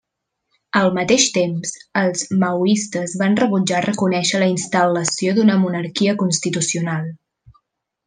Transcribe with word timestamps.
Al 0.77 0.87
mateix 0.97 1.25
temps, 1.35 1.73
els 2.01 2.23
maoistes 2.45 3.15
van 3.21 3.37
rebutjar 3.43 3.85
reconèixer 3.89 4.43
la 4.45 4.51
instal·lació 4.57 5.39
d'una 5.41 5.63
monarquia 5.69 6.21
constitucional. 6.27 7.11